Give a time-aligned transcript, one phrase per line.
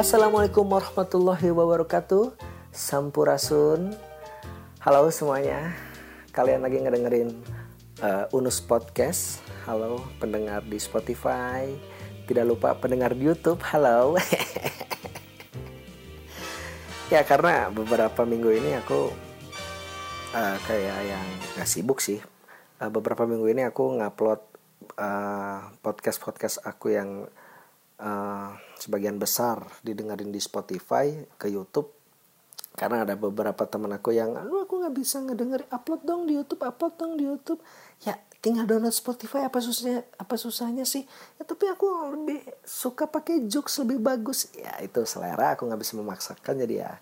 [0.00, 2.32] Assalamualaikum warahmatullahi wabarakatuh.
[2.72, 3.92] Sampurasun.
[4.80, 5.76] Halo semuanya.
[6.32, 7.36] Kalian lagi ngedengerin
[8.00, 9.44] uh, Unus Podcast.
[9.68, 11.68] Halo pendengar di Spotify.
[12.24, 13.60] Tidak lupa pendengar di Youtube.
[13.60, 14.16] Halo.
[17.12, 19.12] Ya karena beberapa minggu ini aku
[20.32, 21.26] uh, Kayak yang
[21.60, 22.24] gak sibuk sih.
[22.80, 24.40] Uh, Beberapa minggu ini aku ngupload
[24.96, 27.28] uh, podcast-podcast aku yang
[28.00, 31.92] uh, sebagian besar didengarin di Spotify ke YouTube.
[32.70, 35.68] Karena ada beberapa teman aku yang aduh aku nggak bisa ngedengerin.
[35.68, 37.60] Upload dong di YouTube upload dong di YouTube.
[38.06, 41.04] Ya tinggal download Spotify apa susahnya apa susahnya sih?
[41.36, 44.48] Ya tapi aku lebih suka pakai jokes lebih bagus.
[44.56, 46.54] Ya itu selera aku nggak bisa memaksakan.
[46.56, 46.96] Jadi ya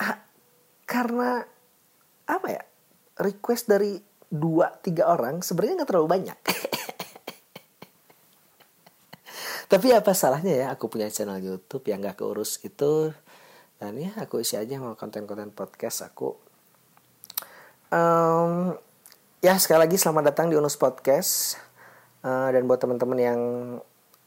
[0.00, 0.16] ah,
[0.88, 1.44] karena
[2.24, 2.62] apa ya
[3.20, 4.00] request dari
[4.32, 6.38] dua tiga orang sebenarnya nggak terlalu banyak
[9.68, 13.12] tapi apa salahnya ya aku punya channel YouTube yang gak keurus itu
[13.78, 16.32] dan ya aku isi aja mau konten-konten podcast aku.
[17.92, 18.72] Um,
[19.44, 21.60] ya sekali lagi selamat datang di Unus Podcast.
[22.24, 23.40] Uh, dan buat teman-teman yang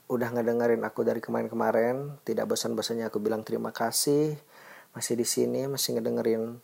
[0.08, 4.38] udah ngedengerin aku dari kemarin-kemarin tidak bosan-bosannya aku bilang terima kasih.
[4.94, 6.62] Masih di sini masih ngedengerin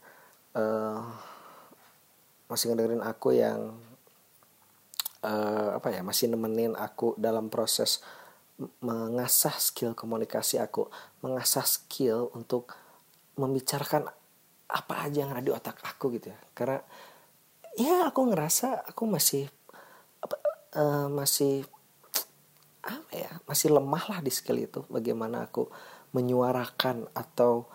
[0.54, 1.02] uh,
[2.46, 3.74] masih ngedengerin aku yang
[5.26, 8.06] uh, apa ya masih nemenin aku dalam proses
[8.58, 10.88] mengasah skill komunikasi aku,
[11.26, 12.70] mengasah skill untuk
[13.34, 14.06] membicarakan
[14.70, 16.40] apa aja yang ada di otak aku gitu ya.
[16.54, 16.80] Karena
[17.74, 19.50] ya aku ngerasa aku masih
[20.78, 21.66] uh, masih
[22.84, 24.86] apa ya, masih lemah lah di skill itu.
[24.92, 25.66] Bagaimana aku
[26.14, 27.66] menyuarakan atau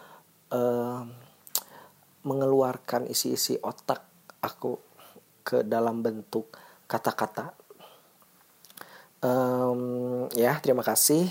[0.55, 1.03] uh,
[2.23, 4.07] mengeluarkan isi-isi otak
[4.39, 4.79] aku
[5.43, 6.53] ke dalam bentuk
[6.87, 7.57] kata-kata
[9.23, 11.31] um, ya terima kasih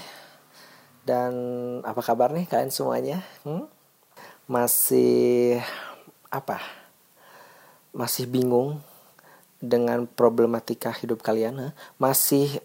[1.08, 1.34] dan
[1.88, 3.64] apa kabar nih kalian semuanya hmm?
[4.48, 5.59] masih
[6.28, 6.59] apa
[7.96, 8.84] masih bingung
[9.64, 12.59] dengan problematika hidup kalian masih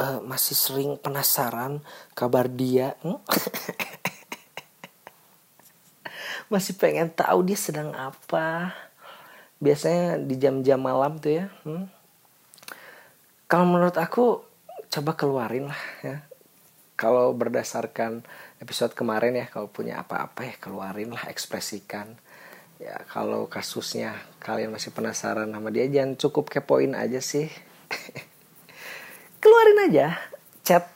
[0.00, 1.84] uh, masih sering penasaran
[2.16, 3.20] kabar dia hmm?
[6.52, 8.72] masih pengen tahu dia sedang apa
[9.60, 11.84] biasanya di jam-jam malam tuh ya hmm?
[13.46, 14.53] kalau menurut aku
[14.94, 16.22] coba keluarin lah ya.
[16.94, 18.22] Kalau berdasarkan
[18.62, 22.14] episode kemarin ya kalau punya apa-apa ya keluarin lah ekspresikan.
[22.78, 27.50] Ya kalau kasusnya kalian masih penasaran sama dia jangan cukup kepoin aja sih.
[29.42, 30.14] Keluarin aja
[30.62, 30.86] chat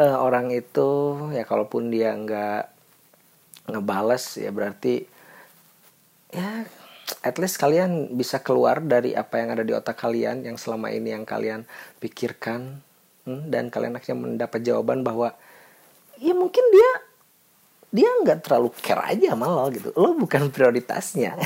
[0.00, 0.88] uh, orang itu.
[1.36, 2.72] Ya kalaupun dia nggak
[3.68, 5.04] ngebales ya berarti
[6.32, 6.64] ya
[7.20, 11.12] at least kalian bisa keluar dari apa yang ada di otak kalian yang selama ini
[11.12, 11.68] yang kalian
[12.00, 12.80] pikirkan
[13.28, 15.36] hmm, dan kalian akhirnya mendapat jawaban bahwa
[16.20, 16.90] ya mungkin dia
[17.94, 19.94] dia nggak terlalu care aja sama lo gitu.
[19.94, 21.38] Lo bukan prioritasnya.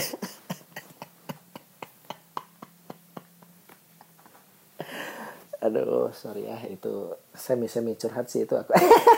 [5.58, 8.72] Aduh sorry ya itu semi semi curhat sih itu aku.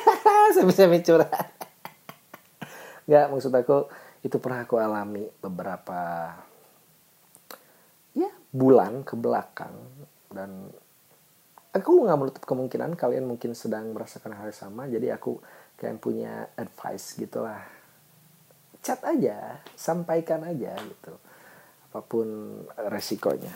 [0.56, 1.54] Semi semi curhat.
[3.06, 3.86] Nggak maksud aku
[4.26, 6.34] itu pernah aku alami beberapa
[8.16, 9.72] ya bulan ke belakang
[10.34, 10.74] dan
[11.70, 15.38] aku nggak menutup kemungkinan kalian mungkin sedang merasakan hal yang sama jadi aku
[15.78, 17.62] kayak punya advice gitulah.
[18.80, 21.12] Chat aja sampaikan aja gitu
[21.90, 22.28] apa pun
[22.86, 23.50] resikonya.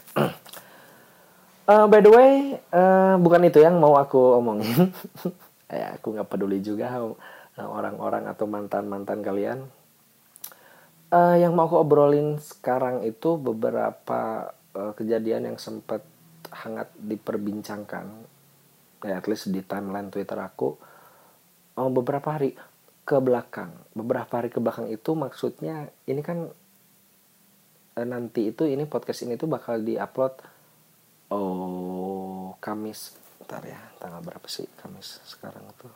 [1.71, 4.91] Uh, by the way uh, bukan itu yang mau aku omongin.
[5.65, 6.93] Ya aku nggak peduli juga
[7.59, 9.67] orang-orang atau mantan mantan kalian.
[11.11, 16.05] Uh, yang mau aku obrolin sekarang itu beberapa uh, kejadian yang sempat
[16.55, 18.07] hangat diperbincangkan.
[19.05, 20.79] Ya at least di timeline Twitter aku
[21.77, 22.55] oh, beberapa hari
[23.05, 23.75] ke belakang.
[23.93, 26.49] Beberapa hari ke belakang itu maksudnya ini kan
[28.01, 30.35] eh, nanti itu ini podcast ini tuh bakal diupload
[31.35, 33.21] oh Kamis.
[33.45, 35.93] Ntar ya tanggal berapa sih Kamis sekarang tuh?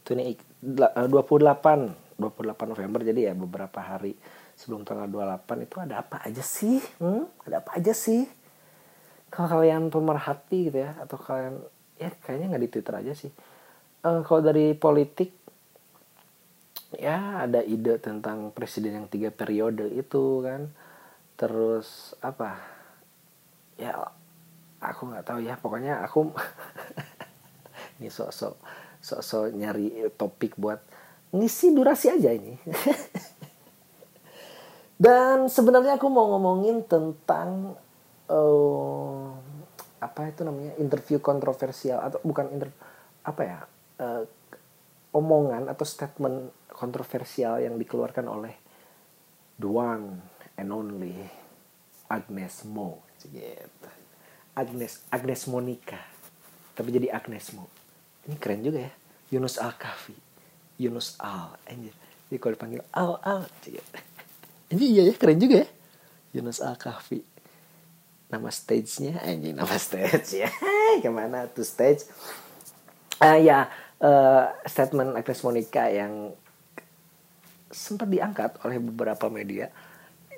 [0.00, 0.32] Itu ini
[0.64, 4.16] 28 28 November jadi ya beberapa hari
[4.54, 6.80] sebelum tanggal 28 itu ada apa aja sih?
[7.02, 7.28] Hmm?
[7.44, 8.24] ada apa aja sih
[9.34, 11.58] kalau kalian pemerhati gitu ya atau kalian
[11.98, 13.32] ya kayaknya nggak di Twitter aja sih.
[14.06, 15.34] Uh, kalau dari politik
[16.94, 20.70] ya ada ide tentang presiden yang tiga periode itu kan.
[21.34, 22.62] Terus apa?
[23.74, 23.98] Ya
[24.78, 25.58] aku nggak tahu ya.
[25.58, 26.30] Pokoknya aku
[27.98, 28.54] ini sok-sok
[29.02, 30.78] sok-sok nyari topik buat
[31.34, 32.54] ngisi durasi aja ini.
[34.94, 37.74] Dan sebenarnya aku mau ngomongin tentang
[38.30, 39.32] uh,
[40.00, 40.76] apa itu namanya?
[40.80, 42.70] Interview kontroversial atau bukan inter
[43.24, 43.58] apa ya?
[43.98, 44.24] Uh,
[45.14, 48.54] omongan atau statement kontroversial yang dikeluarkan oleh
[49.62, 50.18] the one
[50.58, 51.14] and only
[52.10, 53.90] Agnes Mo gitu.
[54.54, 56.02] Agnes Agnes Monica.
[56.74, 57.70] Tapi jadi Agnes Mo.
[58.26, 58.92] Ini keren juga ya.
[59.32, 60.14] Yunus Al Kafi
[60.78, 61.94] Yunus Al anjir.
[62.28, 63.42] Jadi kalau dipanggil Al Al
[64.74, 65.68] ini iya ya keren juga ya.
[66.34, 67.33] Yunus Al Kafi
[68.34, 69.22] nama stage-nya?
[69.22, 70.50] Anjing nama stage ya
[70.98, 72.02] ke mana tuh stage?
[73.22, 73.70] Uh, ya
[74.02, 76.34] uh, statement Agnes Monica yang
[77.70, 79.70] sempat diangkat oleh beberapa media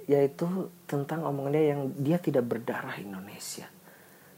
[0.07, 3.67] yaitu tentang omongannya yang dia tidak berdarah Indonesia.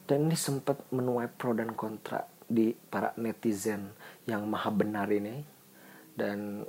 [0.09, 3.93] Dan ini sempat menuai pro dan kontra di para netizen
[4.25, 5.45] yang maha benar ini.
[6.17, 6.65] Dan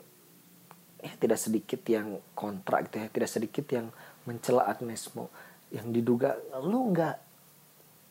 [0.99, 3.07] ya tidak sedikit yang kontra gitu ya.
[3.07, 3.87] Tidak sedikit yang
[4.27, 5.31] mencela Agnesmo
[5.69, 7.15] yang diduga lu nggak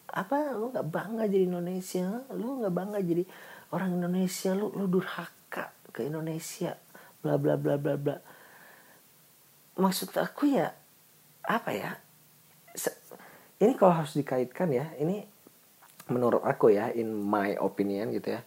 [0.08, 2.06] apa lu nggak bangga jadi Indonesia?
[2.32, 3.24] Lu nggak bangga jadi
[3.74, 4.50] orang Indonesia?
[4.56, 6.74] Lu lu durhaka ke Indonesia?
[7.20, 8.16] Bla bla bla bla bla.
[9.78, 10.72] Maksud aku ya
[11.48, 11.92] apa ya
[13.58, 15.26] ini kalau harus dikaitkan ya ini
[16.08, 18.40] menurut aku ya in my opinion gitu ya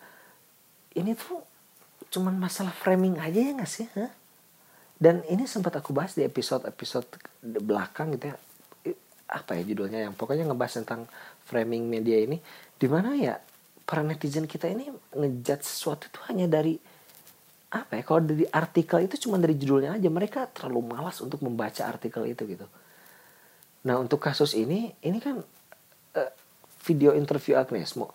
[0.97, 1.43] ini tuh
[2.11, 4.11] cuman masalah framing aja ya nggak sih huh?
[4.97, 7.07] dan ini sempat aku bahas di episode episode
[7.41, 8.37] belakang gitu ya
[9.31, 11.07] apa ya judulnya yang pokoknya ngebahas tentang
[11.47, 12.37] framing media ini
[12.75, 13.39] di mana ya
[13.87, 16.75] para netizen kita ini ngejudge sesuatu itu hanya dari
[17.71, 21.87] apa ya kalau dari artikel itu cuma dari judulnya aja mereka terlalu malas untuk membaca
[21.87, 22.67] artikel itu gitu.
[23.87, 25.39] Nah untuk kasus ini ini kan
[26.19, 26.31] uh,
[26.83, 28.11] video interview Agnes Mo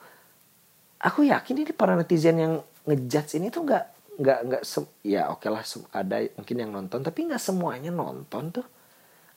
[1.01, 2.55] aku yakin ini para netizen yang
[2.87, 3.85] ngejudge ini tuh nggak
[4.17, 4.63] nggak nggak
[5.05, 8.67] ya oke okay lah ada mungkin yang nonton tapi nggak semuanya nonton tuh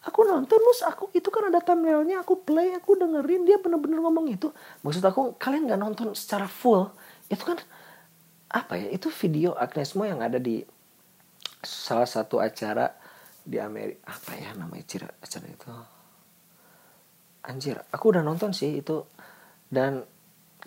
[0.10, 2.26] aku nonton terus aku itu kan ada thumbnailnya.
[2.26, 3.46] Aku play aku dengerin.
[3.46, 4.50] Dia bener-bener ngomong itu.
[4.82, 6.90] Maksud aku kalian nggak nonton secara full?
[7.30, 7.62] Itu kan
[8.50, 8.90] apa ya?
[8.90, 10.66] Itu video Agnes Mo yang ada di
[11.62, 12.90] salah satu acara
[13.46, 15.70] di Amerika apa ya namanya acara, acara itu?
[17.46, 19.06] Anjir aku udah nonton sih itu.
[19.70, 20.02] Dan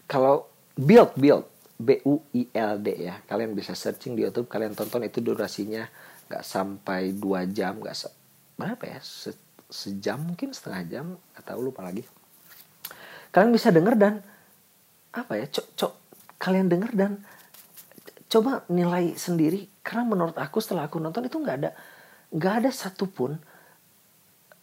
[0.06, 0.46] kalau
[0.78, 1.50] build build.
[1.82, 3.18] B U I L D ya.
[3.26, 4.46] Kalian bisa searching di YouTube.
[4.46, 5.82] Kalian tonton itu durasinya
[6.30, 8.21] nggak sampai dua jam nggak
[8.62, 8.98] berapa ya?
[9.02, 9.34] Se,
[9.66, 12.06] sejam mungkin setengah jam atau lupa lagi.
[13.32, 14.14] Kalian bisa denger dan
[15.12, 15.92] apa ya cok cok
[16.40, 17.12] kalian denger dan
[18.30, 19.66] coba nilai sendiri.
[19.82, 21.70] Karena menurut aku setelah aku nonton itu nggak ada
[22.32, 23.36] nggak ada satupun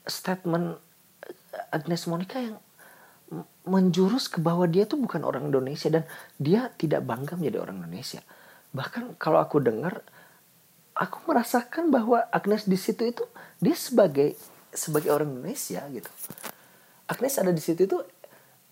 [0.07, 0.80] statement
[1.69, 2.57] Agnes Monica yang
[3.69, 6.04] menjurus ke bahwa dia tuh bukan orang Indonesia dan
[6.42, 8.25] dia tidak bangga menjadi orang Indonesia.
[8.74, 10.02] Bahkan kalau aku dengar
[11.00, 13.24] aku merasakan bahwa Agnes di situ itu
[13.63, 14.36] dia sebagai
[14.75, 16.12] sebagai orang Indonesia gitu.
[17.07, 17.98] Agnes ada di situ itu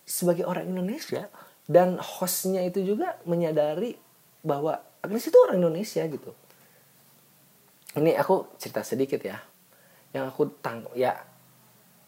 [0.03, 1.31] sebagai orang Indonesia
[1.71, 3.95] dan hostnya itu juga menyadari
[4.44, 6.35] bahwa Agnes itu orang Indonesia gitu.
[7.97, 9.39] Ini aku cerita sedikit ya,
[10.13, 11.18] yang aku tang ya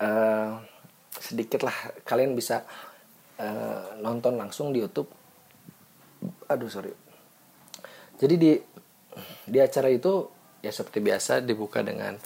[0.04, 0.62] uh,
[1.16, 1.74] sedikit lah
[2.06, 2.62] kalian bisa
[3.40, 5.10] uh, nonton langsung di YouTube.
[6.52, 6.94] Aduh sorry.
[8.20, 8.52] Jadi di
[9.50, 10.30] di acara itu
[10.60, 12.20] ya seperti biasa dibuka dengan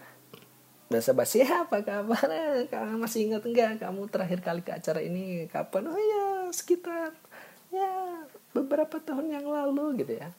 [0.92, 2.30] bahasa basi ya, apa kabar?
[2.70, 5.50] Kamu masih ingat enggak kamu terakhir kali ke acara ini?
[5.50, 5.90] Kapan?
[5.90, 7.18] Oh ya sekitar
[7.74, 8.22] ya
[8.54, 10.30] beberapa tahun yang lalu gitu ya.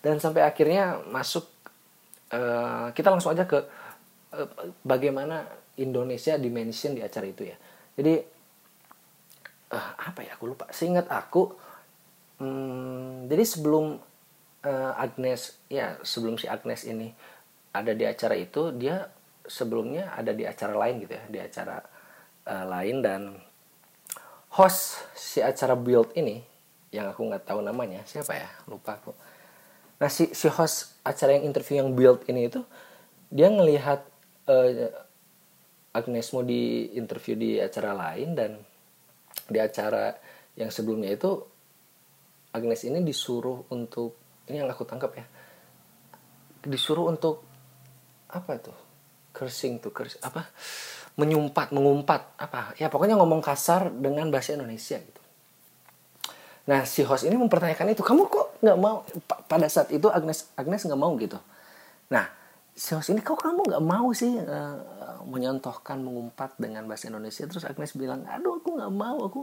[0.00, 1.44] Dan sampai akhirnya masuk
[2.32, 3.60] uh, kita langsung aja ke
[4.32, 4.48] uh,
[4.80, 5.44] bagaimana
[5.76, 7.56] Indonesia dimension di acara itu ya.
[7.98, 8.14] Jadi
[9.76, 10.72] uh, apa ya aku lupa.
[10.72, 11.52] Seingat aku
[12.40, 14.00] hmm, jadi sebelum
[14.64, 17.12] uh, Agnes ya sebelum si Agnes ini
[17.70, 19.06] ada di acara itu dia
[19.46, 21.76] sebelumnya ada di acara lain gitu ya di acara
[22.48, 23.20] uh, lain dan
[24.56, 26.42] host si acara build ini
[26.88, 28.48] yang aku nggak tahu namanya siapa ya?
[28.64, 29.12] Lupa aku.
[30.00, 32.64] Nah si si host acara yang interview yang build ini itu
[33.28, 34.00] dia ngelihat
[34.48, 34.88] uh,
[35.92, 38.50] Agnes mau di interview di acara lain dan
[39.48, 40.16] di acara
[40.56, 41.40] yang sebelumnya itu
[42.52, 44.16] Agnes ini disuruh untuk
[44.48, 45.24] ini yang aku tangkap ya.
[46.64, 47.44] Disuruh untuk
[48.28, 48.72] apa itu?
[49.32, 50.48] Cursing tuh kurs apa?
[51.20, 52.74] Menyumpat mengumpat apa?
[52.76, 55.22] Ya pokoknya ngomong kasar dengan bahasa Indonesia gitu.
[56.68, 59.00] Nah si host ini mempertanyakan itu kamu kok nggak mau?
[59.48, 61.40] Pada saat itu Agnes Agnes nggak mau gitu.
[62.12, 62.28] Nah
[62.76, 64.76] si host ini kok kamu nggak mau sih uh,
[65.24, 67.48] menyontohkan mengumpat dengan bahasa Indonesia?
[67.48, 69.40] Terus Agnes bilang aduh aku nggak mau aku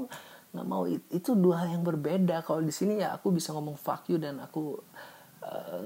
[0.55, 0.87] nggak mau.
[0.87, 2.41] Itu dua hal yang berbeda.
[2.47, 4.79] Kalau di sini ya aku bisa ngomong fuck you dan aku
[5.43, 5.79] uh,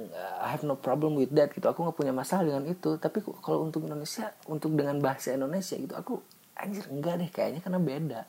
[0.45, 1.65] I have no problem with that gitu.
[1.65, 3.01] Aku nggak punya masalah dengan itu.
[3.01, 6.21] Tapi kalau untuk Indonesia untuk dengan bahasa Indonesia gitu aku
[6.53, 7.29] anjir enggak deh.
[7.33, 8.21] Kayaknya karena beda.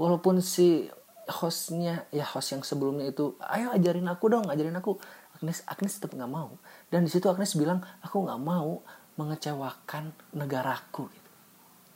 [0.00, 0.88] Walaupun si
[1.28, 4.96] hostnya ya host yang sebelumnya itu ayo ajarin aku dong ajarin aku.
[5.38, 6.56] Agnes Agnes tetap nggak mau.
[6.88, 8.80] Dan di situ Agnes bilang aku nggak mau
[9.20, 11.10] mengecewakan negaraku.
[11.10, 11.30] Gitu.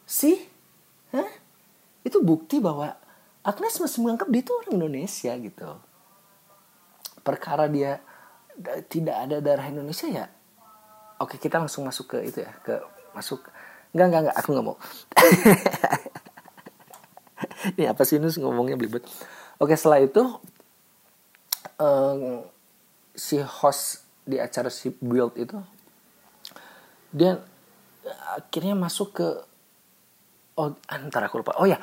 [0.06, 0.38] sih?
[1.14, 1.42] Hah?
[2.02, 2.98] itu bukti bahwa
[3.42, 5.68] Agnes masih menganggap dia itu orang Indonesia gitu.
[7.22, 7.98] Perkara dia
[8.86, 10.26] tidak ada darah Indonesia ya
[11.22, 12.82] oke kita langsung masuk ke itu ya ke
[13.14, 13.46] masuk.
[13.94, 14.76] Nggak nggak nggak aku nggak mau.
[17.78, 19.06] Ini apa sih Nus ngomongnya belibet?
[19.62, 20.22] Oke setelah itu
[21.78, 22.42] um,
[23.14, 25.58] si host di acara si build itu
[27.14, 27.38] dia
[28.34, 29.28] akhirnya masuk ke
[30.58, 31.54] oh antara aku lupa.
[31.62, 31.78] Oh ya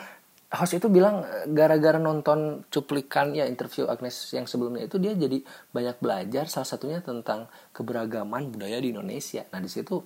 [0.49, 1.21] host itu bilang
[1.53, 7.05] gara-gara nonton cuplikan ya interview Agnes yang sebelumnya itu dia jadi banyak belajar salah satunya
[7.05, 9.45] tentang keberagaman budaya di Indonesia.
[9.53, 10.01] Nah di situ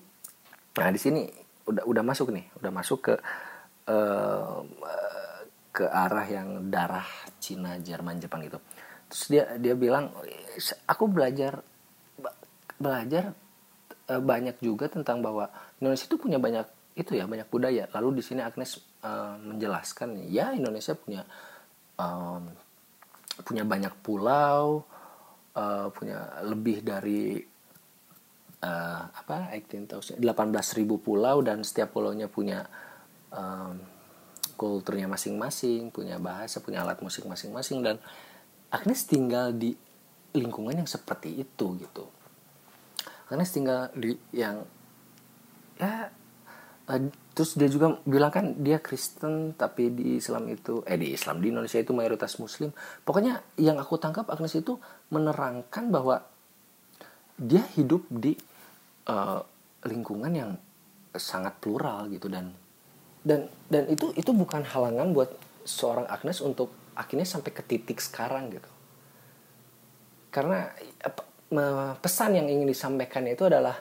[0.74, 1.30] nah di sini
[1.64, 3.14] udah udah masuk nih udah masuk ke
[3.88, 4.60] uh,
[5.72, 7.08] ke arah yang darah
[7.40, 8.60] Cina Jerman Jepang gitu.
[9.08, 10.12] Terus dia dia bilang
[10.84, 11.64] aku belajar
[12.76, 13.32] belajar
[14.12, 15.48] uh, banyak juga tentang bahwa
[15.80, 17.90] Indonesia itu punya banyak itu ya banyak budaya.
[17.94, 21.26] Lalu di sini Agnes uh, menjelaskan ya Indonesia punya
[21.98, 22.54] um,
[23.42, 24.86] punya banyak pulau
[25.58, 27.42] uh, punya lebih dari
[28.62, 30.22] uh, apa 18.000
[30.78, 32.70] ribu pulau dan setiap pulaunya punya
[33.34, 33.82] um,
[34.54, 37.82] kulturnya masing-masing punya bahasa punya alat musik masing-masing.
[37.82, 37.98] Dan
[38.70, 39.74] Agnes tinggal di
[40.34, 42.06] lingkungan yang seperti itu gitu.
[43.30, 44.62] Agnes tinggal di yang
[45.78, 46.14] ya
[46.90, 47.02] uh,
[47.34, 51.50] terus dia juga bilang kan dia Kristen tapi di Islam itu eh di Islam di
[51.50, 52.70] Indonesia itu mayoritas Muslim.
[53.04, 54.78] Pokoknya yang aku tangkap Agnes itu
[55.10, 56.22] menerangkan bahwa
[57.40, 58.38] dia hidup di
[59.10, 59.42] uh,
[59.88, 60.52] lingkungan yang
[61.18, 62.30] sangat plural gitu.
[62.30, 62.54] Dan
[63.24, 65.32] dan dan itu itu bukan halangan buat
[65.64, 68.70] seorang Agnes untuk akhirnya sampai ke titik sekarang gitu.
[70.30, 70.70] Karena
[72.02, 73.78] pesan yang ingin disampaikan itu adalah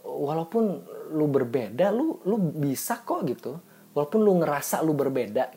[0.00, 0.80] walaupun
[1.12, 3.60] lu berbeda lu lu bisa kok gitu.
[3.92, 5.52] Walaupun lu ngerasa lu berbeda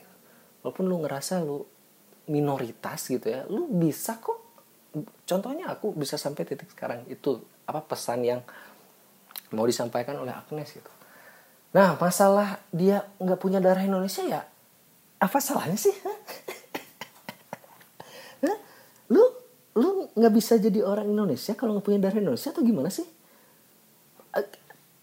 [0.59, 1.63] walaupun lu ngerasa lu
[2.27, 4.43] minoritas gitu ya lu bisa kok.
[5.27, 8.41] Contohnya aku bisa sampai titik sekarang itu apa pesan yang
[9.55, 10.91] mau disampaikan oleh Agnes gitu.
[11.75, 14.41] Nah masalah dia nggak punya darah Indonesia ya
[15.19, 15.95] apa salahnya sih?
[19.13, 19.23] Lu
[19.75, 23.05] lu nggak bisa jadi orang Indonesia kalau nggak punya darah Indonesia atau gimana sih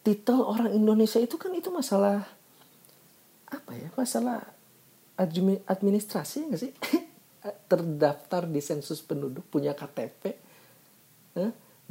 [0.03, 2.27] titel orang Indonesia itu kan itu masalah
[3.47, 4.43] apa ya masalah
[5.67, 6.73] administrasi nggak sih?
[7.71, 10.53] Terdaftar di sensus penduduk punya KTP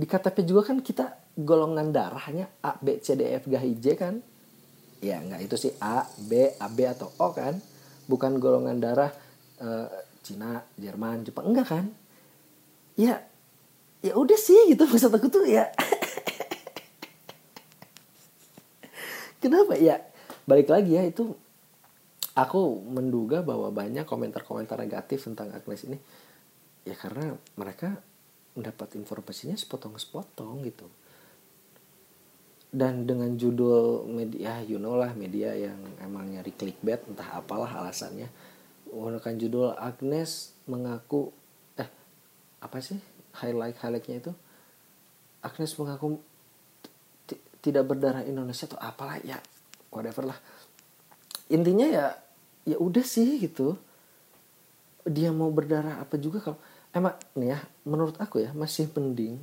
[0.02, 1.06] di KTP juga kan kita
[1.38, 4.16] golongan darahnya A B C D F G H I J kan?
[5.02, 7.58] Ya nggak itu sih A B A B atau O kan?
[8.06, 9.14] Bukan golongan darah
[9.62, 9.90] uh,
[10.22, 11.86] Cina Jerman Jepang enggak kan?
[12.98, 13.22] Ya
[14.02, 15.70] ya udah sih gitu maksud aku tuh ya
[19.42, 19.76] kenapa?
[19.76, 20.06] Ya
[20.46, 21.36] balik lagi ya itu
[22.38, 26.00] aku menduga bahwa banyak komentar-komentar negatif tentang Agnes ini
[26.88, 28.00] ya karena mereka
[28.56, 30.88] mendapat informasinya sepotong-sepotong gitu.
[32.72, 38.32] Dan dengan judul media you know lah media yang emang nyari clickbait entah apalah alasannya
[38.92, 41.32] menggunakan judul Agnes mengaku
[41.80, 41.88] eh
[42.60, 43.00] apa sih?
[43.32, 44.32] Highlight highlightnya itu?
[45.42, 46.20] Agnes mengaku
[47.62, 49.38] tidak berdarah Indonesia atau apalah ya
[49.94, 50.40] whatever lah.
[51.54, 52.06] Intinya ya
[52.66, 53.78] ya udah sih gitu.
[55.06, 56.60] Dia mau berdarah apa juga kalau
[56.94, 59.42] emang nih ya menurut aku ya masih penting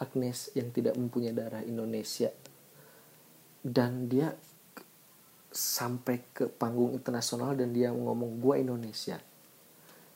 [0.00, 2.32] Agnes yang tidak mempunyai darah Indonesia
[3.60, 4.32] dan dia
[5.50, 9.18] sampai ke panggung internasional dan dia ngomong gua Indonesia.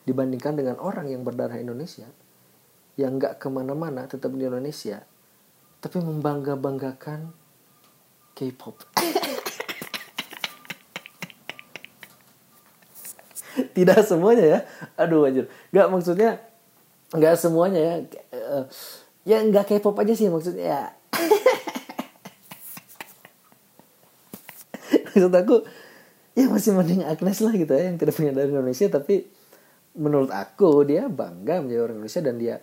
[0.05, 2.07] Dibandingkan dengan orang yang berdarah Indonesia
[2.95, 5.03] yang nggak ke mana-mana tetap di Indonesia
[5.85, 7.29] tapi membangga-banggakan
[8.33, 8.81] K-pop.
[13.77, 14.65] Tidak semuanya ya.
[14.97, 15.53] Aduh anjir.
[15.77, 16.41] Gak maksudnya
[17.13, 18.01] nggak semuanya ya.
[18.33, 18.65] Eh,
[19.29, 20.89] ya nggak K-pop aja sih maksudnya ya.
[25.15, 25.63] Maksud aku
[26.35, 29.31] ya masih mending Agnes lah gitu ya yang tidak punya dari Indonesia tapi
[29.95, 32.59] menurut aku dia bangga menjadi orang Indonesia dan dia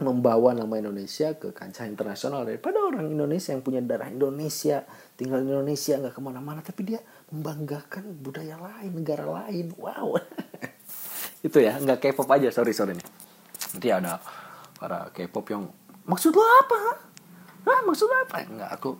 [0.00, 4.88] membawa nama Indonesia ke kancah internasional daripada orang Indonesia yang punya darah Indonesia
[5.20, 9.76] tinggal di Indonesia nggak ke mana-mana tapi dia membanggakan budaya lain negara lain.
[9.76, 10.16] Wow.
[11.46, 13.08] Itu ya nggak K-pop aja sorry sorry nih.
[13.76, 14.16] Nanti ada
[14.80, 15.68] para K-pop yang
[16.08, 16.80] maksud lo apa
[17.62, 18.48] Hah, maksud lo apa?
[18.48, 18.90] Nggak aku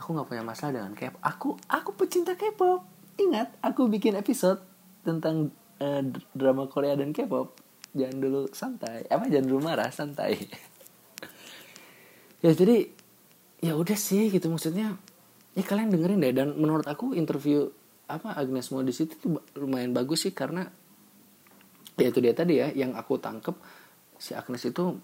[0.00, 1.20] aku nggak punya masalah dengan K-pop.
[1.20, 2.88] Aku aku pecinta K-pop.
[3.20, 4.64] Ingat aku bikin episode
[5.04, 7.61] tentang uh, drama Korea dan K-pop
[7.92, 9.04] jangan dulu santai.
[9.08, 10.36] Apa jangan dulu marah santai.
[12.42, 12.90] Ya jadi
[13.62, 14.50] ya udah sih gitu.
[14.50, 14.98] Maksudnya
[15.54, 16.34] ya kalian dengerin deh.
[16.34, 17.70] Dan menurut aku interview
[18.10, 20.34] apa Agnes Mo di situ tuh lumayan bagus sih.
[20.34, 20.66] Karena
[21.94, 23.54] ya itu dia tadi ya yang aku tangkep
[24.18, 24.96] si Agnes itu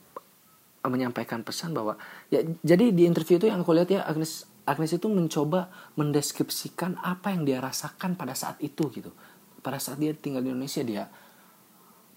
[0.89, 2.01] menyampaikan pesan bahwa
[2.33, 7.33] ya jadi di interview itu yang aku lihat ya Agnes Agnes itu mencoba mendeskripsikan apa
[7.33, 9.13] yang dia rasakan pada saat itu gitu.
[9.61, 11.05] Pada saat dia tinggal di Indonesia dia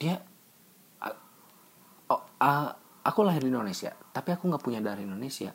[0.02, 0.18] dia
[2.42, 2.70] uh,
[3.06, 5.54] aku lahir di Indonesia tapi aku nggak punya darah Indonesia.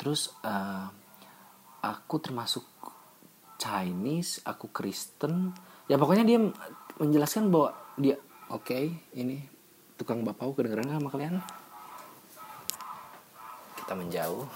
[0.00, 0.88] Terus uh,
[1.84, 2.64] aku termasuk
[3.60, 5.52] Chinese aku Kristen.
[5.90, 6.38] Ya pokoknya dia
[6.96, 8.16] menjelaskan bahwa dia
[8.48, 9.44] oke okay, ini
[10.00, 11.44] tukang bapau kedengeran sama kalian?
[13.76, 14.48] Kita menjauh.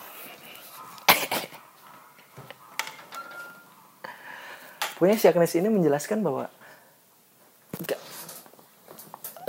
[4.94, 6.48] Punya si Agnes ini menjelaskan bahwa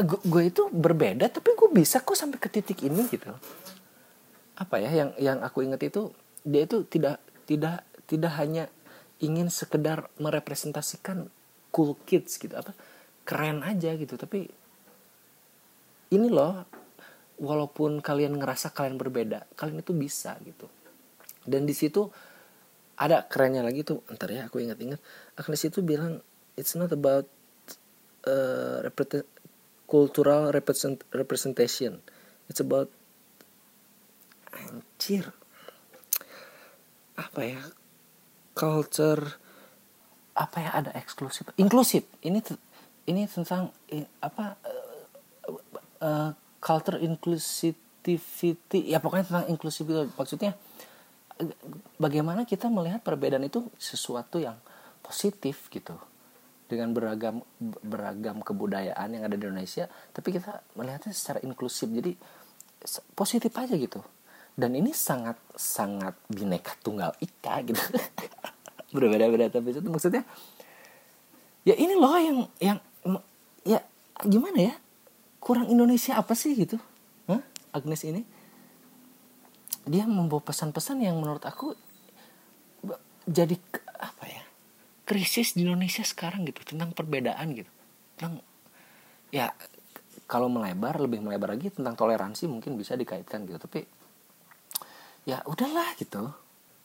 [0.03, 3.31] gue itu berbeda tapi gue bisa kok sampai ke titik ini gitu.
[4.59, 6.11] Apa ya yang yang aku ingat itu
[6.43, 8.67] dia itu tidak tidak tidak hanya
[9.23, 11.31] ingin sekedar merepresentasikan
[11.71, 12.75] cool kids gitu apa
[13.23, 14.19] keren aja gitu.
[14.19, 14.47] Tapi
[16.11, 16.67] ini loh
[17.35, 20.67] walaupun kalian ngerasa kalian berbeda kalian itu bisa gitu.
[21.45, 22.07] Dan di situ
[22.95, 24.99] ada kerennya lagi tuh ntar ya aku ingat-ingat.
[25.35, 26.23] Agnes itu bilang
[26.55, 27.27] it's not about
[28.23, 28.79] uh,
[29.85, 32.01] cultural represent representation.
[32.49, 32.89] It's about
[34.53, 35.31] anjir.
[37.15, 37.61] Apa ya?
[38.53, 39.39] Culture
[40.35, 40.69] apa ya?
[40.75, 41.47] Ada eksklusif.
[41.55, 42.43] Inklusif ini
[43.05, 43.71] ini tentang
[44.19, 45.59] apa uh,
[46.01, 48.79] uh, culture inclusivity.
[48.85, 49.85] Ya pokoknya tentang inklusif
[50.17, 50.57] maksudnya
[51.99, 54.55] bagaimana kita melihat perbedaan itu sesuatu yang
[55.03, 55.95] positif gitu
[56.65, 61.89] dengan beragam beragam kebudayaan yang ada di Indonesia tapi kita melihatnya secara inklusif.
[61.89, 62.17] Jadi
[63.13, 64.01] positif aja gitu.
[64.55, 67.81] Dan ini sangat sangat bineka tunggal ika gitu.
[68.95, 70.23] Berbeda-beda tapi itu maksudnya
[71.65, 72.77] ya ini loh yang yang
[73.65, 73.79] ya
[74.25, 74.75] gimana ya?
[75.41, 76.81] Kurang Indonesia apa sih gitu?
[77.29, 77.41] Hah?
[77.75, 78.25] Agnes ini?
[79.85, 81.77] Dia membawa pesan-pesan yang menurut aku
[83.25, 83.57] jadi
[83.97, 84.44] apa ya
[85.05, 87.71] krisis di Indonesia sekarang gitu tentang perbedaan gitu.
[88.17, 88.41] Tentang
[89.29, 89.53] ya
[90.25, 93.61] kalau melebar lebih melebar lagi tentang toleransi mungkin bisa dikaitkan gitu.
[93.61, 93.85] Tapi
[95.29, 96.33] ya udahlah gitu.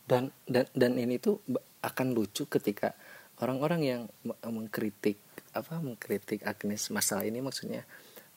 [0.04, 1.40] Dan dan dan ini tuh
[1.80, 2.92] akan lucu ketika
[3.40, 4.02] orang-orang yang
[4.44, 5.16] mengkritik
[5.56, 7.82] apa mengkritik Agnes masalah ini maksudnya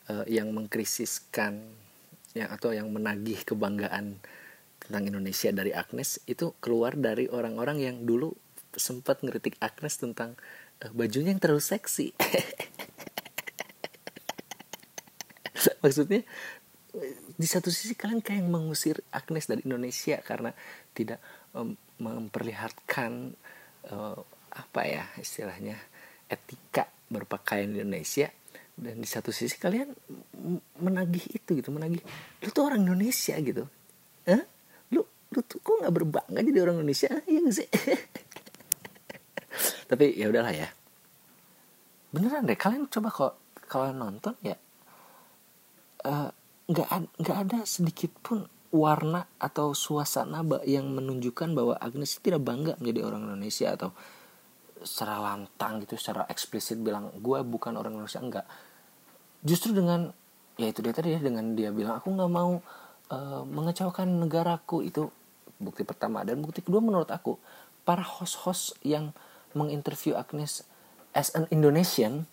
[0.08, 1.60] uh, yang mengkrisiskan
[2.34, 4.18] yang atau yang menagih kebanggaan
[4.82, 8.34] tentang Indonesia dari Agnes itu keluar dari orang-orang yang dulu
[8.78, 10.38] sempat ngeritik Agnes tentang
[10.84, 12.14] uh, bajunya yang terlalu seksi.
[15.82, 16.22] Maksudnya
[17.34, 20.54] di satu sisi kalian kayak mengusir Agnes dari Indonesia karena
[20.94, 21.18] tidak
[21.50, 23.34] um, memperlihatkan
[23.90, 24.18] uh,
[24.54, 25.74] apa ya istilahnya
[26.30, 28.30] etika berpakaian di Indonesia
[28.74, 29.90] dan di satu sisi kalian
[30.78, 32.02] menagih itu gitu menagih
[32.42, 33.66] lu tuh orang Indonesia gitu
[34.26, 34.42] Hah?
[34.94, 37.68] lu lu tuh kok nggak berbangga jadi orang Indonesia iya gak sih
[39.86, 40.68] tapi ya udahlah ya.
[42.14, 43.32] Beneran deh kalian coba kok
[43.66, 44.56] kalau nonton ya.
[46.04, 46.30] Eh,
[46.68, 48.44] nggak uh, nggak ada sedikit pun
[48.74, 53.94] warna atau suasana yang menunjukkan bahwa Agnes tidak bangga menjadi orang Indonesia atau
[54.84, 58.20] secara lantang gitu secara eksplisit bilang gue bukan orang Indonesia.
[58.20, 58.46] Enggak
[59.44, 60.10] justru dengan
[60.58, 62.58] ya itu dia tadi ya dengan dia bilang aku nggak mau
[63.12, 64.82] uh, mengecewakan negaraku.
[64.82, 65.12] Itu
[65.60, 66.26] bukti pertama.
[66.26, 67.38] Dan bukti kedua menurut aku
[67.84, 69.12] para host-host yang
[69.54, 70.66] menginterview Agnes
[71.14, 72.26] as an Indonesian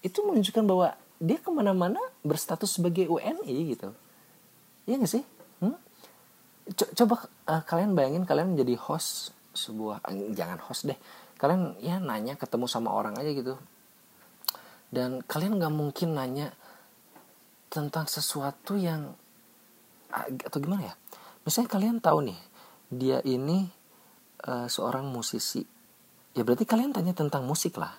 [0.00, 3.92] itu menunjukkan bahwa dia ke mana-mana berstatus sebagai UNI gitu.
[4.88, 5.24] Iya gak sih?
[5.60, 5.76] Hmm?
[6.70, 10.98] coba uh, kalian bayangin kalian menjadi host sebuah eh, jangan host deh.
[11.36, 13.58] Kalian ya nanya ketemu sama orang aja gitu.
[14.90, 16.52] Dan kalian nggak mungkin nanya
[17.70, 19.14] tentang sesuatu yang
[20.10, 20.94] atau gimana ya?
[21.46, 22.40] Misalnya kalian tahu nih
[22.90, 23.70] dia ini
[24.46, 25.62] uh, seorang musisi
[26.34, 27.94] ya berarti kalian tanya tentang musik lah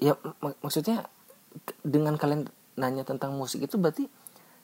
[0.00, 1.08] ya mak maksudnya
[1.84, 2.48] dengan kalian
[2.78, 4.08] nanya tentang musik itu berarti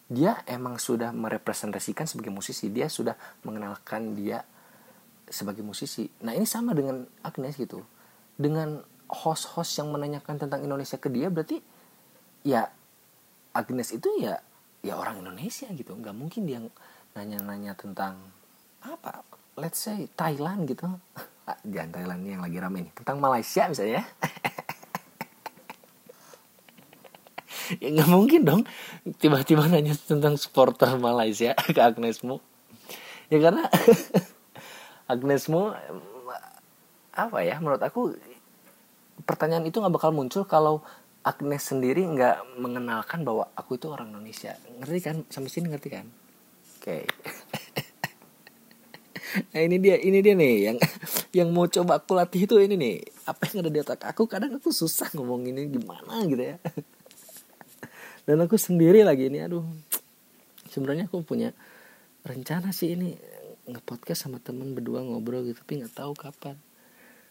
[0.07, 4.47] dia emang sudah merepresentasikan sebagai musisi dia sudah mengenalkan dia
[5.27, 6.07] sebagai musisi.
[6.23, 7.83] Nah ini sama dengan Agnes gitu.
[8.39, 8.79] Dengan
[9.11, 11.59] host-host yang menanyakan tentang Indonesia ke dia berarti
[12.47, 12.71] ya
[13.51, 14.39] Agnes itu ya
[14.87, 15.99] ya orang Indonesia gitu.
[15.99, 16.63] Nggak mungkin dia
[17.19, 18.23] nanya-nanya tentang
[18.87, 19.27] apa?
[19.59, 20.87] Let's say Thailand gitu.
[21.47, 22.93] Jangan Thailand yang lagi rame nih.
[22.99, 24.03] Tentang Malaysia misalnya.
[27.83, 28.63] ya nggak mungkin dong
[29.19, 32.39] tiba-tiba nanya tentang supporter Malaysia ke Agnesmu
[33.31, 33.65] ya karena
[35.13, 35.75] Agnesmo
[37.17, 38.15] apa ya menurut aku
[39.25, 40.85] pertanyaan itu nggak bakal muncul kalau
[41.27, 46.07] Agnes sendiri nggak mengenalkan bahwa aku itu orang Indonesia ngerti kan sampai sini ngerti kan
[46.07, 47.03] oke okay.
[49.53, 50.79] Nah ini dia ini dia nih yang
[51.45, 52.97] yang mau coba aku latih itu ini nih.
[53.27, 56.57] Apa yang ada di otak aku kadang aku susah ngomong ini gimana gitu ya.
[58.27, 59.67] Dan aku sendiri lagi ini aduh.
[60.71, 61.55] Sebenarnya aku punya
[62.27, 63.17] rencana sih ini
[63.67, 66.57] ngepodcast sama temen berdua ngobrol gitu tapi nggak tahu kapan.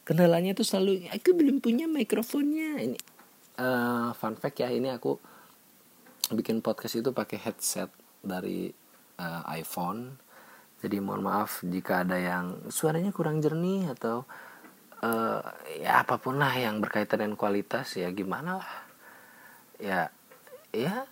[0.06, 2.78] Kendalanya tuh selalu aku belum punya mikrofonnya.
[2.82, 2.98] Ini
[3.60, 5.18] uh, fun fact ya ini aku
[6.34, 7.90] bikin podcast itu pakai headset
[8.26, 8.74] dari
[9.22, 10.18] uh, iPhone
[10.86, 14.22] jadi mohon maaf jika ada yang suaranya kurang jernih atau
[15.02, 15.42] uh,
[15.82, 18.72] ya apa pun lah yang berkaitan dengan kualitas ya gimana lah.
[19.82, 20.14] Ya
[20.70, 21.10] ya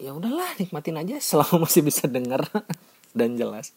[0.00, 2.48] ya udahlah nikmatin aja selama masih bisa dengar
[3.12, 3.76] dan jelas.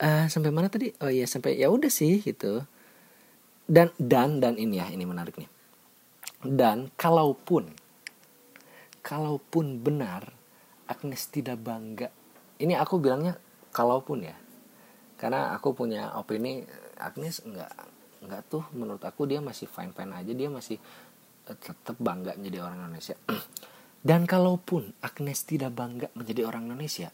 [0.00, 0.96] Uh, sampai mana tadi?
[1.04, 2.64] Oh iya sampai ya udah sih gitu.
[3.68, 5.52] Dan dan dan ini ya ini menarik nih.
[6.40, 7.68] Dan kalaupun
[9.04, 10.32] kalaupun benar
[10.88, 12.23] Agnes tidak bangga
[12.60, 13.34] ini aku bilangnya
[13.74, 14.36] kalaupun ya.
[15.18, 16.62] Karena aku punya opini
[17.00, 17.70] Agnes enggak
[18.24, 20.80] enggak tuh menurut aku dia masih fine fine aja dia masih
[21.48, 23.16] eh, tetap bangga menjadi orang Indonesia.
[24.08, 27.08] Dan kalaupun Agnes tidak bangga menjadi orang Indonesia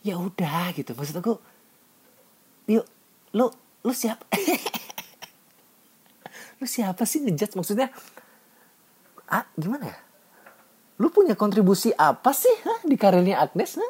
[0.00, 0.96] ya udah gitu.
[0.96, 1.34] Maksud aku
[2.70, 2.86] yuk
[3.36, 3.50] lu
[3.84, 4.24] lu siapa
[6.60, 7.56] lu siapa sih ngejudge?
[7.56, 7.88] Maksudnya
[9.30, 10.09] ah gimana ya
[11.00, 13.80] lu punya kontribusi apa sih ha, di karirnya Agnes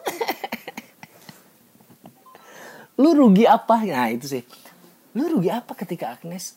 [3.00, 3.80] lu rugi apa?
[3.88, 4.44] Nah itu sih.
[5.16, 6.54] Lu rugi apa ketika Agnes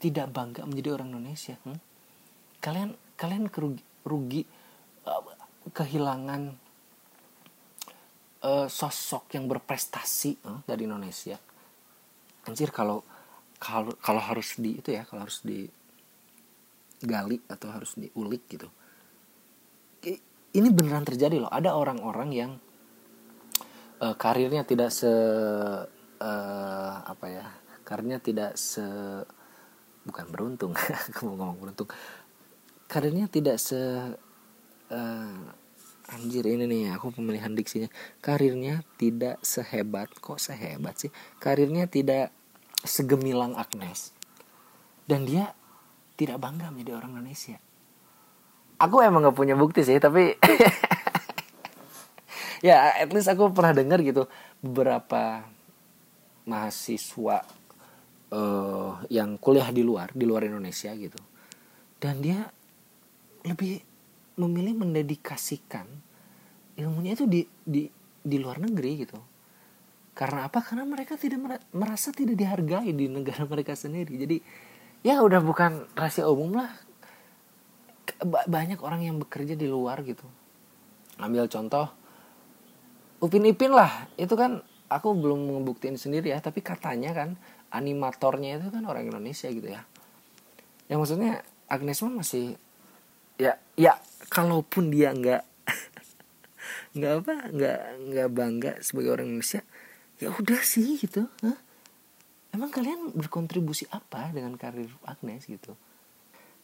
[0.00, 1.76] tidak bangga menjadi orang Indonesia hmm?
[2.64, 4.40] kalian kalian kerugi rugi
[5.04, 5.20] uh,
[5.68, 6.56] kehilangan
[8.40, 11.36] uh, sosok yang berprestasi uh, dari Indonesia.
[12.48, 13.04] Anjir kalau
[13.60, 15.76] kalau kalau harus di itu ya kalau harus digali
[17.52, 18.68] atau harus diulik gitu
[20.56, 21.52] ini beneran terjadi loh.
[21.52, 22.52] Ada orang-orang yang
[24.00, 25.10] uh, karirnya tidak se
[26.16, 27.46] uh, apa ya
[27.84, 28.84] karirnya tidak se
[30.06, 30.72] bukan beruntung
[31.14, 31.88] kamu ngomong beruntung.
[32.86, 33.80] Karirnya tidak se
[34.94, 35.42] uh,
[36.06, 37.90] anjir ini nih aku pemilihan diksinya.
[38.22, 41.10] Karirnya tidak sehebat kok sehebat sih?
[41.42, 42.32] Karirnya tidak
[42.86, 44.14] segemilang Agnes.
[45.06, 45.54] Dan dia
[46.18, 47.62] tidak bangga menjadi orang Indonesia
[48.76, 50.36] aku emang gak punya bukti sih tapi
[52.66, 54.28] ya at least aku pernah dengar gitu
[54.60, 55.44] beberapa
[56.46, 57.42] mahasiswa
[58.32, 61.18] uh, yang kuliah di luar di luar Indonesia gitu.
[61.96, 62.46] Dan dia
[63.46, 63.82] lebih
[64.36, 65.86] memilih mendedikasikan
[66.76, 67.88] ilmunya itu di di
[68.22, 69.18] di luar negeri gitu.
[70.16, 70.64] Karena apa?
[70.64, 74.16] Karena mereka tidak merasa tidak dihargai di negara mereka sendiri.
[74.16, 74.36] Jadi
[75.04, 76.72] ya udah bukan rahasia umum lah
[78.24, 80.24] banyak orang yang bekerja di luar gitu.
[81.20, 81.88] Ambil contoh
[83.16, 84.60] upin ipin lah itu kan
[84.92, 87.40] aku belum ngebuktiin sendiri ya tapi katanya kan
[87.72, 89.84] animatornya itu kan orang Indonesia gitu ya.
[90.88, 91.32] Yang maksudnya
[91.66, 92.54] Agnes masih
[93.36, 94.00] ya ya
[94.32, 95.42] kalaupun dia nggak
[96.96, 97.80] nggak apa nggak
[98.12, 99.60] nggak bangga sebagai orang Indonesia
[100.16, 101.58] ya udah sih gitu Hah?
[102.56, 105.76] emang kalian berkontribusi apa dengan karir Agnes gitu?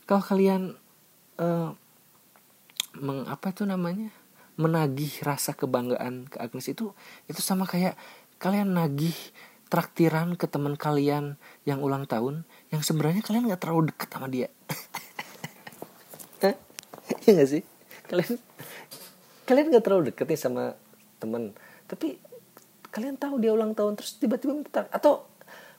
[0.08, 0.72] Kalau kalian
[1.42, 1.74] uh,
[3.02, 4.14] meng apa itu namanya?
[4.54, 6.70] Menagih rasa kebanggaan ke Agnes.
[6.70, 6.94] Itu
[7.26, 7.98] itu sama kayak
[8.38, 9.16] kalian nagih
[9.66, 14.48] traktiran ke teman kalian yang ulang tahun yang sebenarnya kalian nggak terlalu deket sama dia.
[17.22, 17.62] Iya gak sih?
[18.10, 18.34] Kalian
[19.46, 20.74] kalian gak terlalu deket nih sama
[21.22, 21.54] temen
[21.86, 22.18] tapi
[22.90, 25.28] kalian tahu dia ulang tahun terus tiba-tiba atau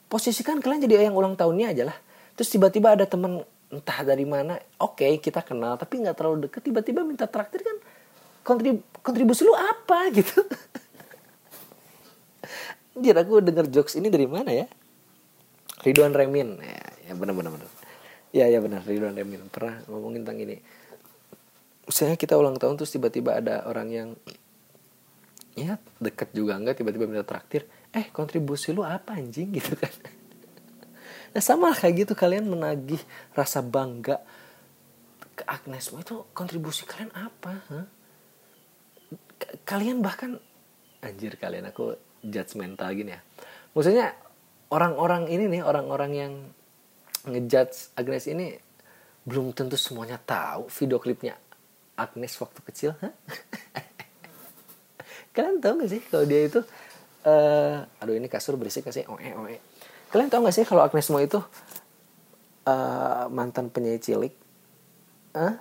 [0.08, 1.97] posisikan kalian jadi yang ulang tahunnya aja lah.
[2.38, 6.62] Terus tiba-tiba ada temen entah dari mana oke okay, kita kenal tapi nggak terlalu deket
[6.62, 7.77] tiba-tiba minta traktir kan
[8.45, 10.43] kontrib kontribusi lu apa gitu.
[12.93, 14.69] Jadi aku denger jokes ini dari mana ya?
[15.81, 16.62] Ridwan Remin.
[16.62, 17.69] Ya, ya benar benar benar.
[18.29, 19.49] Ya ya benar Ridwan Remin.
[19.49, 20.62] Pernah ngomongin tentang ini.
[21.89, 24.09] Misalnya kita ulang tahun terus tiba-tiba ada orang yang
[25.57, 29.49] ya deket juga enggak tiba-tiba minta traktir eh kontribusi lu apa anjing?
[29.57, 29.91] gitu kan
[31.34, 33.02] nah sama kayak gitu kalian menagih
[33.34, 34.22] rasa bangga
[35.34, 37.86] ke Agnes itu kontribusi kalian apa huh?
[39.65, 40.38] kalian bahkan
[41.02, 43.22] anjir kalian aku judgmental gini ya
[43.74, 44.13] maksudnya
[44.69, 46.34] orang-orang ini nih orang-orang yang
[47.26, 48.54] ngejudge Agnes ini
[49.26, 51.34] belum tentu semuanya tahu video klipnya
[51.98, 53.10] Agnes waktu kecil huh?
[55.34, 56.62] kalian tahu gak sih kalau dia itu
[57.26, 59.72] uh, aduh ini kasur berisik gak sih oe oe
[60.13, 61.41] kalian tahu gak sih kalau Agnes Mo itu
[62.69, 64.34] uh, mantan penyanyi cilik?
[65.34, 65.58] Uh,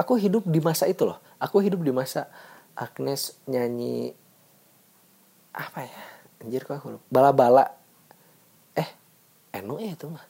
[0.00, 1.20] aku, hidup di masa itu loh.
[1.36, 2.32] Aku hidup di masa
[2.72, 4.16] Agnes nyanyi
[5.52, 6.02] apa ya?
[6.40, 7.04] Anjir kok aku lupa.
[7.12, 7.68] bala-bala.
[8.72, 8.88] Eh
[9.52, 10.24] Eno ya itu mah.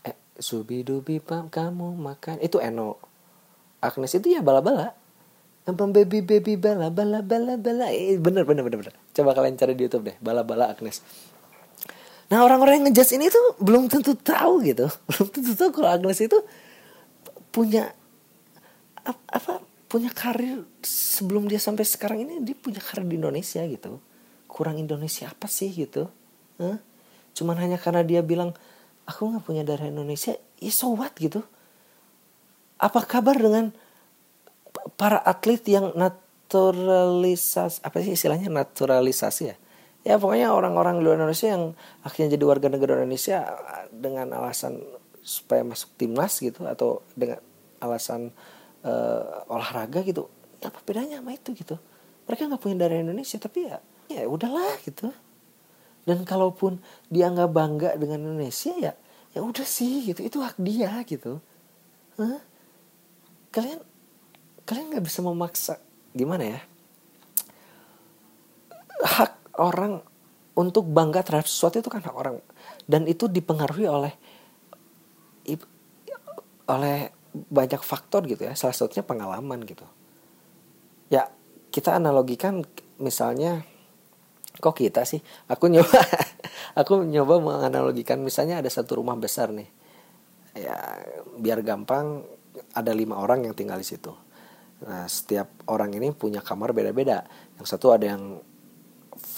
[0.00, 2.40] Eh subi dubi pam kamu makan.
[2.40, 2.96] Itu Eno
[3.84, 4.96] Agnes itu ya bala-bala.
[5.68, 8.94] Empam baby baby bala bala bala bala eh, bener bener bener bener.
[9.12, 10.16] Coba kalian cari di YouTube deh.
[10.24, 11.04] Bala bala Agnes
[12.30, 14.86] nah orang-orang yang ngejudge ini tuh belum tentu tahu gitu.
[15.10, 16.38] Belum tentu tahu kalau Agnes itu
[17.50, 17.90] punya
[19.06, 19.58] apa
[19.90, 23.98] punya karir sebelum dia sampai sekarang ini dia punya karir di Indonesia gitu.
[24.46, 26.06] Kurang Indonesia apa sih gitu?
[26.62, 26.78] Huh?
[27.34, 28.52] cuman hanya karena dia bilang
[29.06, 31.42] aku nggak punya darah Indonesia ya so what gitu.
[32.80, 33.72] Apa kabar dengan
[34.96, 39.56] para atlet yang naturalisasi apa sih istilahnya naturalisasi ya
[40.00, 41.64] ya pokoknya orang-orang luar Indonesia yang
[42.00, 43.44] akhirnya jadi warga negara Indonesia
[43.92, 44.80] dengan alasan
[45.20, 47.40] supaya masuk timnas gitu atau dengan
[47.84, 48.32] alasan
[48.84, 50.28] uh, olahraga gitu
[50.60, 51.76] apa bedanya sama itu gitu.
[52.28, 55.12] Mereka nggak punya darah Indonesia tapi ya ya udahlah gitu.
[56.04, 56.80] Dan kalaupun
[57.12, 58.92] dia nggak bangga dengan Indonesia ya
[59.30, 61.40] ya udah sih gitu itu hak dia gitu.
[62.20, 62.40] Hah?
[63.50, 63.82] kalian
[64.62, 65.74] kalian nggak bisa memaksa
[66.14, 66.60] gimana ya?
[69.00, 70.00] Hak orang
[70.56, 72.40] untuk bangga terhadap sesuatu itu kan hak orang.
[72.88, 74.12] Dan itu dipengaruhi oleh
[76.70, 78.54] oleh banyak faktor gitu ya.
[78.56, 79.84] Salah satunya pengalaman gitu.
[81.10, 81.30] Ya
[81.70, 82.62] kita analogikan
[82.98, 83.62] misalnya
[84.58, 85.22] kok kita sih?
[85.50, 85.98] Aku nyoba
[86.80, 89.68] aku nyoba menganalogikan misalnya ada satu rumah besar nih.
[90.54, 90.78] Ya
[91.38, 92.26] biar gampang
[92.74, 94.10] ada lima orang yang tinggal di situ.
[94.86, 97.26] Nah setiap orang ini punya kamar beda-beda.
[97.58, 98.42] Yang satu ada yang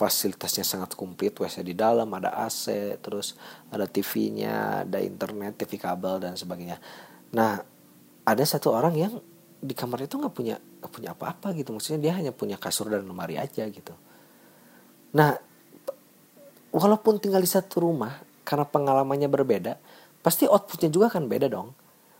[0.02, 3.38] fasilitasnya sangat komplit WC di dalam ada AC terus
[3.70, 6.82] ada TV-nya ada internet TV kabel dan sebagainya.
[7.30, 7.62] Nah
[8.26, 9.14] ada satu orang yang
[9.62, 11.70] di kamar itu nggak punya gak punya apa-apa gitu.
[11.70, 13.94] Maksudnya dia hanya punya kasur dan lemari aja gitu.
[15.14, 15.38] Nah,
[16.74, 19.78] walaupun tinggal di satu rumah, karena pengalamannya berbeda,
[20.24, 21.70] pasti outputnya juga kan beda dong.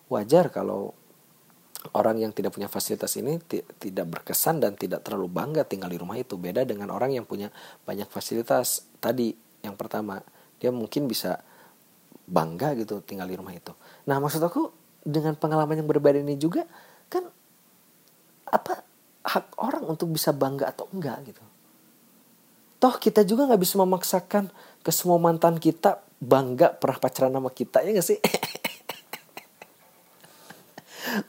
[0.06, 0.94] Wajar kalau
[1.98, 3.42] orang yang tidak punya fasilitas ini
[3.78, 6.38] tidak berkesan dan tidak terlalu bangga tinggal di rumah itu.
[6.38, 7.50] Beda dengan orang yang punya
[7.82, 8.86] banyak fasilitas.
[9.02, 9.34] Tadi
[9.66, 10.22] yang pertama,
[10.62, 11.42] dia mungkin bisa
[12.22, 13.74] bangga gitu tinggal di rumah itu.
[14.06, 14.70] Nah, maksud aku
[15.02, 16.62] dengan pengalaman yang berbeda ini juga
[17.10, 17.26] kan
[18.46, 18.86] apa
[19.26, 21.42] hak orang untuk bisa bangga atau enggak gitu
[22.78, 24.50] toh kita juga nggak bisa memaksakan
[24.82, 28.18] ke semua mantan kita bangga pernah pacaran sama kita ya gak sih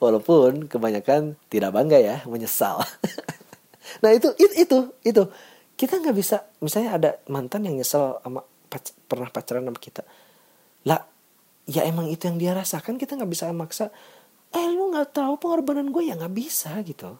[0.03, 2.81] walaupun kebanyakan tidak bangga ya menyesal.
[3.99, 5.23] Nah itu itu itu itu.
[5.75, 8.41] Kita nggak bisa misalnya ada mantan yang nyesel sama
[8.71, 10.03] pac pernah pacaran sama kita.
[10.87, 11.03] Lah
[11.67, 13.91] ya emang itu yang dia rasakan kita nggak bisa maksa
[14.55, 16.09] eh lu nggak tahu pengorbanan gue.
[16.09, 17.19] Ya nggak bisa gitu.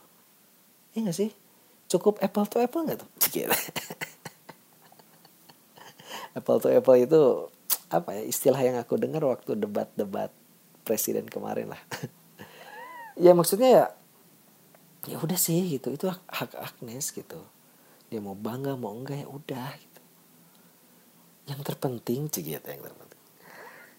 [0.95, 1.29] Ya nggak sih?
[1.91, 3.09] Cukup apple to apple nggak tuh?
[6.33, 7.21] Apple to apple itu
[7.93, 10.33] apa ya istilah yang aku dengar waktu debat-debat
[10.81, 11.81] presiden kemarin lah
[13.17, 13.85] ya maksudnya ya
[15.07, 15.91] ya udah sih gitu.
[15.93, 17.39] Itu hak, Agnes gitu.
[18.07, 20.01] Dia mau bangga mau enggak ya udah gitu.
[21.49, 23.21] Yang terpenting gitu yang terpenting.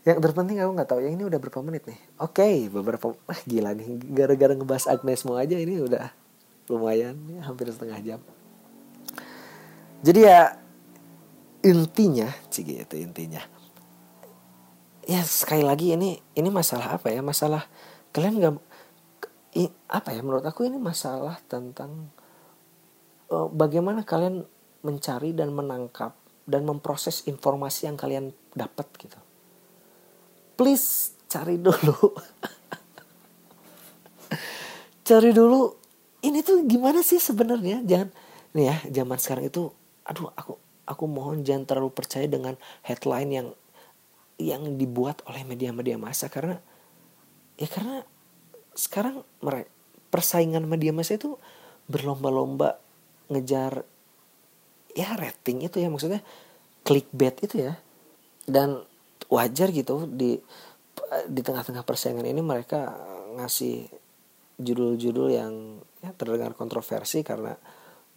[0.05, 1.01] Yang terpenting aku nggak tahu.
[1.05, 2.01] Yang ini udah berapa menit nih?
[2.21, 3.89] Oke okay, beberapa ah gila nih.
[4.13, 6.13] Gara-gara ngebahas Agnes mau aja ini udah
[6.69, 8.21] lumayan ya hampir setengah jam.
[10.05, 10.57] Jadi ya
[11.65, 13.41] intinya cigi itu intinya.
[15.05, 17.21] Ya sekali lagi ini ini masalah apa ya?
[17.21, 17.69] Masalah
[18.13, 18.55] kalian nggak
[19.87, 22.11] apa ya menurut aku ini masalah tentang
[23.31, 24.43] uh, bagaimana kalian
[24.83, 29.17] mencari dan menangkap dan memproses informasi yang kalian dapat gitu.
[30.59, 32.15] Please cari dulu.
[35.05, 35.69] Cari dulu
[36.25, 37.85] ini tuh gimana sih sebenarnya?
[37.85, 38.09] Jangan
[38.57, 39.69] nih ya zaman sekarang itu
[40.09, 40.57] aduh aku
[40.89, 43.49] aku mohon jangan terlalu percaya dengan headline yang
[44.41, 46.33] yang dibuat oleh media-media massa.
[46.33, 46.57] Karena
[47.61, 48.01] ya karena
[48.75, 49.71] sekarang mereka
[50.11, 51.39] persaingan media massa itu
[51.91, 52.79] berlomba-lomba
[53.31, 53.83] ngejar
[54.95, 56.23] ya rating itu ya maksudnya
[56.87, 57.79] clickbait itu ya.
[58.45, 58.85] Dan
[59.33, 60.39] wajar gitu di
[61.27, 62.93] di tengah-tengah persaingan ini mereka
[63.35, 63.89] ngasih
[64.61, 67.59] judul-judul yang ya terdengar kontroversi karena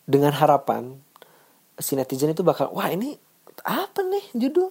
[0.05, 0.93] dengan harapan
[1.77, 3.17] si netizen itu bakal wah ini
[3.65, 4.69] apa nih judul?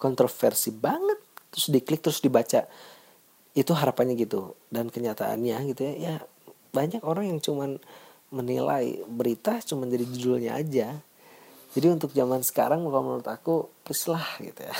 [0.00, 1.20] Kontroversi banget.
[1.52, 2.64] Terus diklik terus dibaca
[3.52, 4.56] itu harapannya gitu.
[4.72, 6.14] Dan kenyataannya gitu ya ya
[6.72, 7.76] banyak orang yang cuman
[8.32, 10.96] menilai berita cuma dari judulnya aja.
[11.72, 14.72] Jadi untuk zaman sekarang kalau menurut aku please lah gitu ya.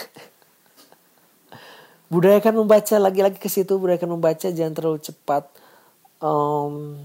[2.12, 5.48] Budayakan membaca lagi-lagi ke situ budayakan membaca jangan terlalu cepat
[6.20, 7.00] um,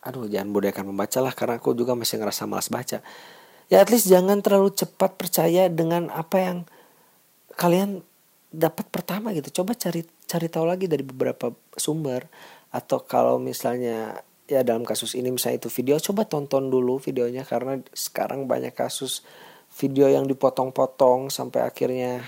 [0.00, 3.04] aduh jangan budayakan membaca lah karena aku juga masih ngerasa malas baca.
[3.68, 6.58] Ya at least jangan terlalu cepat percaya dengan apa yang
[7.54, 8.02] kalian
[8.50, 9.62] dapat pertama gitu.
[9.62, 12.26] Coba cari cari tahu lagi dari beberapa sumber.
[12.70, 17.46] Atau kalau misalnya ya dalam kasus ini misalnya itu video coba tonton dulu videonya.
[17.46, 19.22] Karena sekarang banyak kasus
[19.78, 22.26] video yang dipotong-potong sampai akhirnya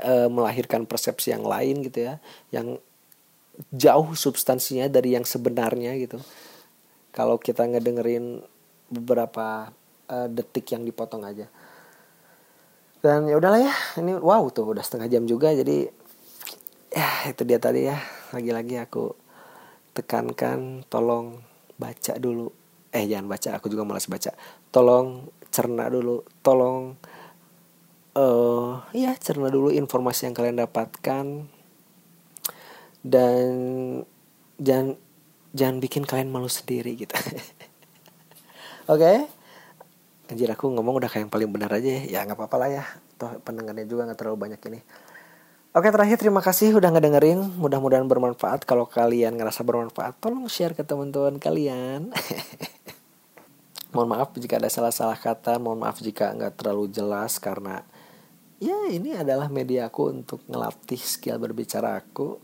[0.00, 2.14] e, melahirkan persepsi yang lain gitu ya.
[2.48, 2.80] Yang
[3.72, 6.20] jauh substansinya dari yang sebenarnya gitu.
[7.12, 8.40] Kalau kita ngedengerin
[8.88, 9.72] beberapa
[10.08, 11.48] e, detik yang dipotong aja
[13.06, 15.86] dan ya udahlah ya ini wow tuh udah setengah jam juga jadi
[16.96, 18.00] ya itu dia tadi ya.
[18.32, 19.12] Lagi-lagi aku
[19.92, 21.44] tekankan tolong
[21.76, 22.48] baca dulu.
[22.90, 24.32] Eh jangan baca aku juga malas baca.
[24.72, 26.96] Tolong cerna dulu tolong
[28.16, 31.52] uh, ya cerna dulu informasi yang kalian dapatkan.
[33.06, 33.46] Dan
[34.58, 34.96] jangan
[35.52, 37.12] jangan bikin kalian malu sendiri gitu.
[38.90, 38.98] Oke?
[38.98, 39.18] okay?
[40.26, 42.02] Anjir aku ngomong udah kayak yang paling benar aja ya.
[42.06, 42.84] Ya nggak apa-apa lah ya.
[43.14, 44.80] Toh pendengarnya juga nggak terlalu banyak ini.
[45.76, 47.38] Oke terakhir terima kasih udah ngedengerin.
[47.60, 48.66] Mudah-mudahan bermanfaat.
[48.66, 52.10] Kalau kalian ngerasa bermanfaat Tolong share ke teman-teman kalian.
[53.94, 55.62] Mohon maaf jika ada salah-salah kata.
[55.62, 57.84] Mohon maaf jika nggak terlalu jelas Karena
[58.58, 62.42] ya ini adalah media aku Untuk ngelatih skill berbicara aku.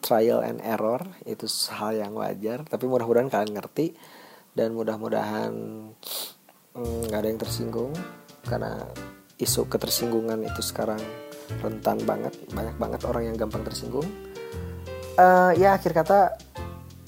[0.00, 2.64] Trial and error Itu hal yang wajar.
[2.64, 3.92] Tapi mudah-mudahan kalian ngerti.
[4.56, 5.52] Dan mudah-mudahan
[6.78, 7.92] nggak mm, ada yang tersinggung
[8.46, 8.80] Karena
[9.38, 10.98] isu ketersinggungan itu sekarang
[11.60, 12.34] rentan banget.
[12.50, 14.06] Banyak banget orang yang gampang tersinggung.
[15.18, 16.38] Uh, ya akhir kata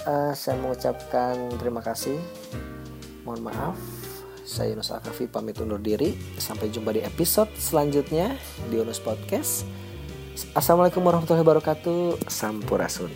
[0.05, 2.19] uh, saya mengucapkan terima kasih.
[3.25, 3.79] Mohon maaf.
[4.45, 6.19] Saya Yunus Akafi pamit undur diri.
[6.37, 8.35] Sampai jumpa di episode selanjutnya
[8.69, 9.65] di Yunus Podcast.
[10.53, 12.27] Assalamualaikum warahmatullahi wabarakatuh.
[12.29, 13.13] Sampurasun